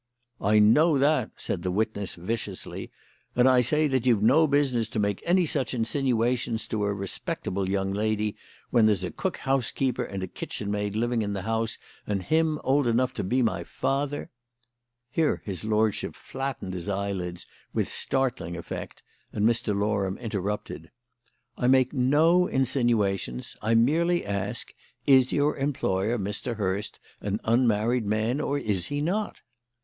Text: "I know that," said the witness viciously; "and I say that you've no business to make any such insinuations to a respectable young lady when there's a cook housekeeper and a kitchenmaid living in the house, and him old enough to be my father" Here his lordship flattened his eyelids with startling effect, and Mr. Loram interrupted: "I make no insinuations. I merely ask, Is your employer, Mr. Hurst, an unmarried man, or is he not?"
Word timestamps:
"I 0.41 0.57
know 0.57 0.97
that," 0.97 1.29
said 1.37 1.61
the 1.61 1.69
witness 1.69 2.15
viciously; 2.15 2.89
"and 3.35 3.47
I 3.47 3.61
say 3.61 3.87
that 3.87 4.03
you've 4.07 4.23
no 4.23 4.47
business 4.47 4.89
to 4.89 4.99
make 4.99 5.21
any 5.27 5.45
such 5.45 5.75
insinuations 5.75 6.65
to 6.69 6.85
a 6.85 6.91
respectable 6.91 7.69
young 7.69 7.93
lady 7.93 8.35
when 8.71 8.87
there's 8.87 9.03
a 9.03 9.11
cook 9.11 9.37
housekeeper 9.37 10.03
and 10.03 10.23
a 10.23 10.27
kitchenmaid 10.27 10.95
living 10.95 11.21
in 11.21 11.33
the 11.33 11.43
house, 11.43 11.77
and 12.07 12.23
him 12.23 12.57
old 12.63 12.87
enough 12.87 13.13
to 13.13 13.23
be 13.23 13.43
my 13.43 13.63
father" 13.63 14.31
Here 15.11 15.43
his 15.45 15.63
lordship 15.63 16.15
flattened 16.15 16.73
his 16.73 16.89
eyelids 16.89 17.45
with 17.71 17.87
startling 17.93 18.57
effect, 18.57 19.03
and 19.31 19.45
Mr. 19.47 19.79
Loram 19.79 20.17
interrupted: 20.17 20.89
"I 21.59 21.67
make 21.67 21.93
no 21.93 22.47
insinuations. 22.47 23.55
I 23.61 23.75
merely 23.75 24.25
ask, 24.25 24.73
Is 25.05 25.31
your 25.31 25.57
employer, 25.57 26.17
Mr. 26.17 26.55
Hurst, 26.55 26.99
an 27.19 27.39
unmarried 27.43 28.07
man, 28.07 28.41
or 28.41 28.57
is 28.57 28.87
he 28.87 28.99
not?" 28.99 29.41